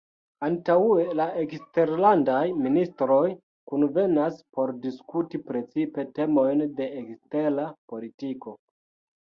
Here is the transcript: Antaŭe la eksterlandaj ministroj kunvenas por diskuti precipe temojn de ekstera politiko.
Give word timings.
Antaŭe 0.45 1.03
la 1.17 1.27
eksterlandaj 1.41 2.39
ministroj 2.61 3.19
kunvenas 3.73 4.41
por 4.59 4.73
diskuti 4.87 5.43
precipe 5.51 6.09
temojn 6.17 6.67
de 6.81 6.89
ekstera 7.05 7.69
politiko. 7.95 8.59